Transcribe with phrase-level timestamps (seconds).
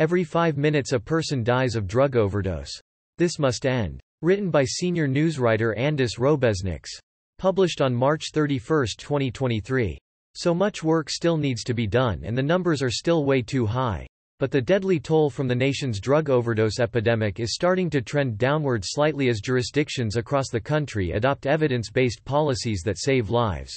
[0.00, 2.70] Every five minutes a person dies of drug overdose.
[3.16, 4.00] This must end.
[4.22, 6.90] Written by senior newswriter Andis Robeznieks.
[7.36, 9.98] Published on March 31, 2023.
[10.36, 13.66] So much work still needs to be done and the numbers are still way too
[13.66, 14.06] high.
[14.38, 18.84] But the deadly toll from the nation's drug overdose epidemic is starting to trend downward
[18.84, 23.76] slightly as jurisdictions across the country adopt evidence-based policies that save lives.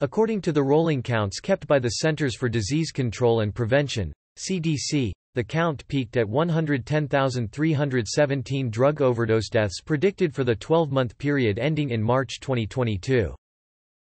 [0.00, 5.12] According to the rolling counts kept by the Centers for Disease Control and Prevention, CDC,
[5.36, 12.02] the count peaked at 110,317 drug overdose deaths predicted for the 12-month period ending in
[12.02, 13.34] March 2022.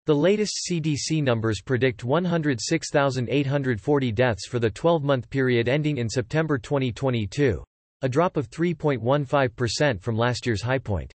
[0.06, 7.64] The latest CDC numbers predict 106,840 deaths for the 12-month period ending in September 2022,
[8.04, 11.12] a drop of 3.15% from last year's high point.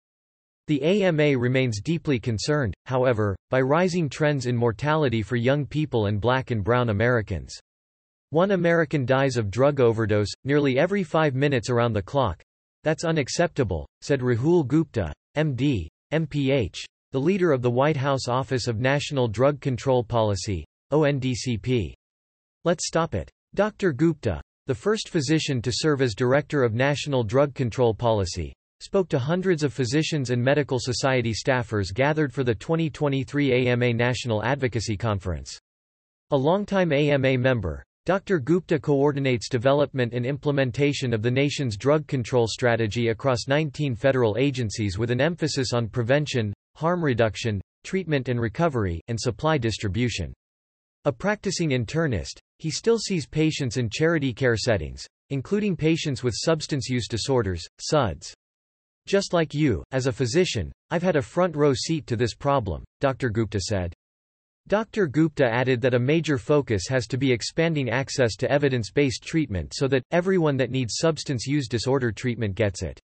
[0.65, 6.19] The AMA remains deeply concerned, however, by rising trends in mortality for young people and
[6.19, 7.59] black and brown Americans.
[8.31, 12.43] One American dies of drug overdose, nearly every five minutes around the clock.
[12.83, 18.81] That's unacceptable, said Rahul Gupta, MD, MPH, the leader of the White House Office of
[18.81, 21.93] National Drug Control Policy, ONDCP.
[22.65, 23.29] Let's stop it.
[23.55, 23.93] Dr.
[23.93, 28.51] Gupta, the first physician to serve as Director of National Drug Control Policy,
[28.81, 34.43] spoke to hundreds of physicians and medical society staffers gathered for the 2023 AMA National
[34.43, 35.57] Advocacy Conference.
[36.31, 38.39] A longtime AMA member, Dr.
[38.39, 44.97] Gupta coordinates development and implementation of the nation's drug control strategy across 19 federal agencies
[44.97, 50.33] with an emphasis on prevention, harm reduction, treatment and recovery, and supply distribution.
[51.03, 56.87] A practicing internist, he still sees patients in charity care settings, including patients with substance
[56.87, 58.33] use disorders, SUDS.
[59.05, 62.85] Just like you, as a physician, I've had a front row seat to this problem,
[63.01, 63.29] Dr.
[63.29, 63.93] Gupta said.
[64.67, 65.07] Dr.
[65.07, 69.87] Gupta added that a major focus has to be expanding access to evidence-based treatment so
[69.87, 72.99] that, everyone that needs substance use disorder treatment gets it.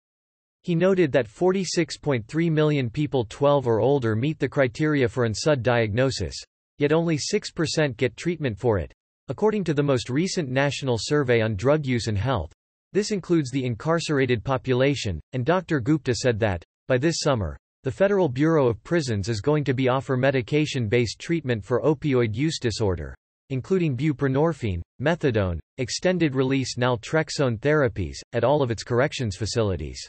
[0.64, 5.62] He noted that 46.3 million people 12 or older meet the criteria for an SUD
[5.62, 6.34] diagnosis,
[6.78, 8.94] yet only 6% get treatment for it.
[9.28, 12.54] According to the most recent National Survey on Drug Use and Health,
[12.94, 15.82] this includes the incarcerated population, and Dr.
[15.82, 19.88] Gupta said that, by this summer, the Federal Bureau of Prisons is going to be
[19.88, 23.16] offer medication-based treatment for opioid use disorder,
[23.52, 30.06] including buprenorphine, methadone, extended-release naltrexone therapies, at all of its corrections facilities.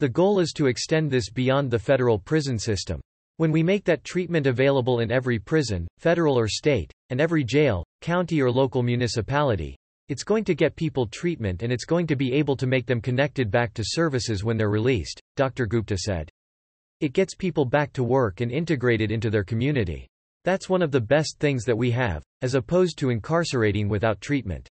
[0.00, 3.00] The goal is to extend this beyond the federal prison system.
[3.36, 7.84] When we make that treatment available in every prison, federal or state, and every jail,
[8.00, 9.76] county or local municipality,
[10.08, 13.00] it's going to get people treatment and it's going to be able to make them
[13.00, 15.64] connected back to services when they're released, Dr.
[15.64, 16.28] Gupta said.
[17.00, 20.08] It gets people back to work and integrated into their community.
[20.44, 24.68] That's one of the best things that we have, as opposed to incarcerating without treatment.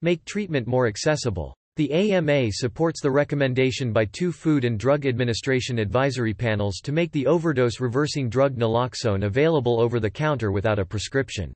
[0.00, 1.54] Make treatment more accessible.
[1.76, 7.12] The AMA supports the recommendation by two Food and Drug Administration advisory panels to make
[7.12, 11.52] the overdose-reversing drug naloxone available over the counter without a prescription.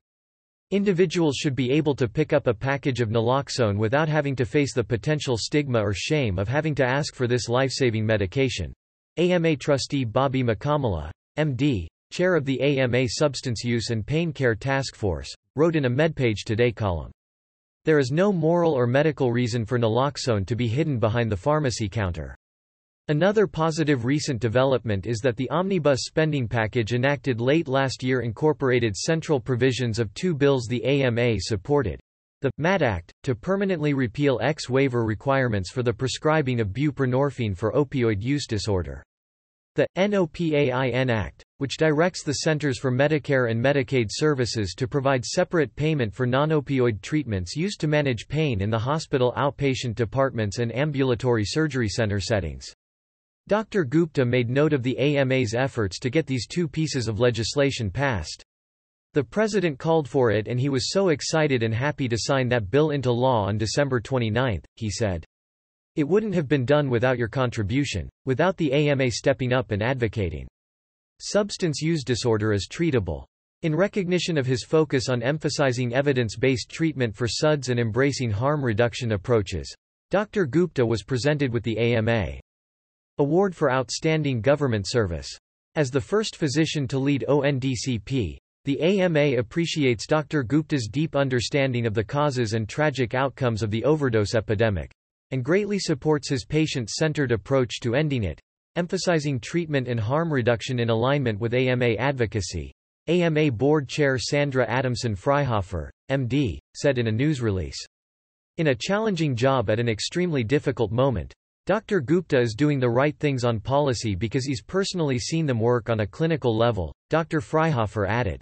[0.69, 4.73] Individuals should be able to pick up a package of naloxone without having to face
[4.75, 8.71] the potential stigma or shame of having to ask for this life-saving medication.
[9.17, 14.93] AMA trustee Bobby Mukkamala, MD, chair of the AMA Substance Use and Pain Care Task
[14.93, 17.11] Force, wrote in a MedPage Today column.
[17.85, 21.87] There is no moral or medical reason for naloxone to be hidden behind the pharmacy
[21.87, 22.35] counter.
[23.07, 28.97] Another positive recent development is that the omnibus spending package enacted late last year incorporated
[28.97, 31.99] central provisions of two bills the AMA supported.
[32.45, 38.21] The MAT Act, to permanently repeal X-waiver requirements for the prescribing of buprenorphine for opioid
[38.21, 39.03] use disorder.
[39.73, 45.75] The NOPAIN Act, which directs the Centers for Medicare and Medicaid Services to provide separate
[45.75, 51.45] payment for non-opioid treatments used to manage pain in the hospital outpatient departments and ambulatory
[51.45, 52.71] surgery center settings.
[53.47, 53.85] Dr.
[53.85, 58.44] Gupta made note of the AMA's efforts to get these two pieces of legislation passed.
[59.15, 62.69] The president called for it and he was so excited and happy to sign that
[62.69, 65.23] bill into law on December 29, he said.
[65.95, 70.45] It wouldn't have been done without your contribution, without the AMA stepping up and advocating.
[71.21, 73.23] Substance use disorder is treatable.
[73.61, 79.13] In recognition of his focus on emphasizing evidence-based treatment for SUDS and embracing harm reduction
[79.13, 79.73] approaches,
[80.11, 80.45] Dr.
[80.45, 82.41] Gupta was presented with the AMA
[83.19, 85.29] Award for Outstanding Government Service.
[85.75, 90.43] As the first physician to lead ONDCP, the AMA appreciates Dr.
[90.43, 94.91] Gupta's deep understanding of the causes and tragic outcomes of the overdose epidemic,
[95.31, 98.39] and greatly supports his patient-centered approach to ending it,
[98.75, 102.73] emphasizing treatment and harm reduction in alignment with AMA advocacy.
[103.07, 107.77] AMA Board Chair Sandra Adamson Fryhofer, MD, said in a news release.
[108.57, 111.33] In a challenging job at an extremely difficult moment,
[111.67, 111.99] Dr.
[111.99, 116.01] Gupta is doing the right things on policy because he's personally seen them work on
[116.01, 117.41] a clinical level, Dr.
[117.41, 118.41] Fryhofer added.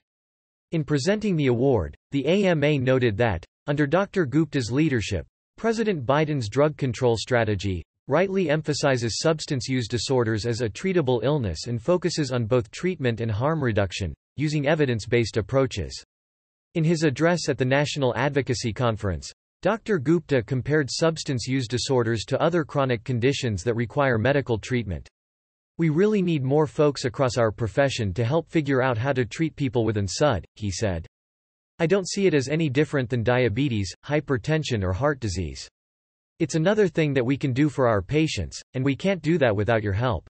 [0.74, 4.26] In presenting the award, the AMA noted that, under Dr.
[4.26, 11.24] Gupta's leadership, President Biden's drug control strategy, rightly emphasizes substance use disorders as a treatable
[11.24, 16.04] illness and focuses on both treatment and harm reduction, using evidence-based approaches.
[16.74, 19.32] In his address at the National Advocacy Conference,
[19.62, 20.00] Dr.
[20.00, 25.08] Gupta compared substance use disorders to other chronic conditions that require medical treatment.
[25.80, 29.56] We really need more folks across our profession to help figure out how to treat
[29.56, 31.08] people with NSUD, he said.
[31.80, 35.68] I don't see it as any different than diabetes, hypertension or heart disease.
[36.40, 39.56] It's another thing that we can do for our patients, and we can't do that
[39.56, 40.28] without your help.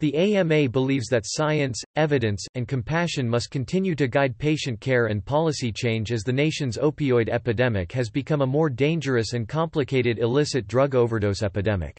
[0.00, 5.24] The AMA believes that science, evidence, and compassion must continue to guide patient care and
[5.24, 10.66] policy change as the nation's opioid epidemic has become a more dangerous and complicated illicit
[10.66, 11.96] drug overdose epidemic.